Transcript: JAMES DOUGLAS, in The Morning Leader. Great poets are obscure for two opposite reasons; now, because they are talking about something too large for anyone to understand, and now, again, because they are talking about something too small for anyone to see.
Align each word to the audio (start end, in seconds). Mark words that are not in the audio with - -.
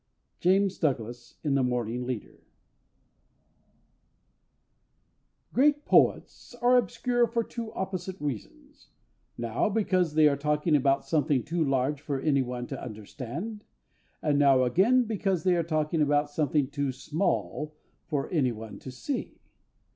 JAMES 0.39 0.79
DOUGLAS, 0.79 1.35
in 1.43 1.53
The 1.53 1.61
Morning 1.61 2.07
Leader. 2.07 2.39
Great 5.53 5.85
poets 5.85 6.55
are 6.55 6.75
obscure 6.75 7.27
for 7.27 7.43
two 7.43 7.71
opposite 7.73 8.19
reasons; 8.19 8.89
now, 9.37 9.69
because 9.69 10.15
they 10.15 10.27
are 10.27 10.35
talking 10.35 10.75
about 10.75 11.05
something 11.05 11.43
too 11.43 11.63
large 11.63 12.01
for 12.01 12.19
anyone 12.19 12.65
to 12.65 12.83
understand, 12.83 13.63
and 14.23 14.39
now, 14.39 14.63
again, 14.63 15.03
because 15.03 15.43
they 15.43 15.55
are 15.55 15.61
talking 15.61 16.01
about 16.01 16.31
something 16.31 16.71
too 16.71 16.91
small 16.91 17.75
for 18.07 18.27
anyone 18.31 18.79
to 18.79 18.89
see. 18.89 19.39